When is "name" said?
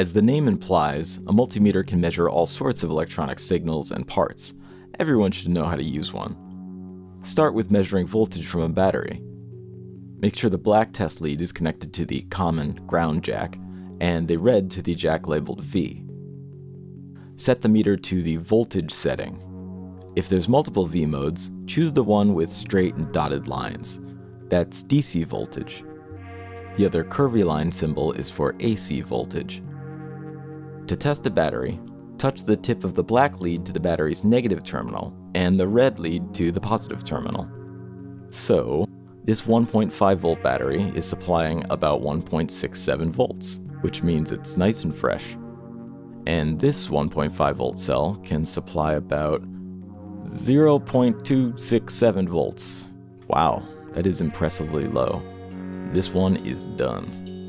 0.22-0.48